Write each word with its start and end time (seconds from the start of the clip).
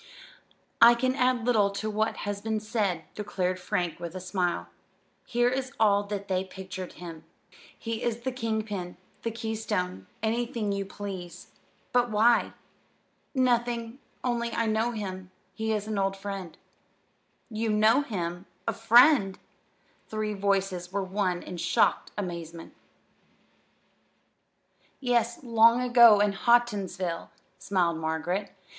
"I 0.81 0.95
can 0.95 1.13
add 1.13 1.45
little 1.45 1.69
to 1.69 1.87
what 1.87 2.17
has 2.25 2.41
been 2.41 2.59
said," 2.59 3.03
declared 3.13 3.59
Frank 3.59 3.99
with 3.99 4.15
a 4.15 4.19
smile. 4.19 4.65
"He 5.25 5.43
is 5.43 5.73
all 5.79 6.01
that 6.05 6.27
they 6.27 6.43
pictured 6.43 6.93
him. 6.93 7.23
He 7.77 8.01
is 8.01 8.21
the 8.21 8.31
king 8.31 8.63
pin, 8.63 8.97
the 9.21 9.29
keystone 9.29 10.07
anything 10.23 10.71
you 10.71 10.85
please. 10.87 11.51
But, 11.93 12.09
why?" 12.09 12.53
"Nothing, 13.35 13.99
only 14.23 14.51
I 14.53 14.65
know 14.65 14.89
him. 14.89 15.29
He 15.53 15.71
is 15.71 15.85
an 15.85 15.99
old 15.99 16.17
friend." 16.17 16.57
"You 17.51 17.69
know 17.69 18.01
him! 18.01 18.47
a 18.67 18.73
friend!" 18.73 19.35
The 19.37 20.09
three 20.09 20.33
voices 20.33 20.91
were 20.91 21.03
one 21.03 21.43
in 21.43 21.57
shocked 21.57 22.09
amazement. 22.17 22.73
"Yes, 24.99 25.43
long 25.43 25.79
ago 25.79 26.19
in 26.21 26.33
Houghtonsville," 26.33 27.29
smiled 27.59 27.97
Margaret. 27.97 28.51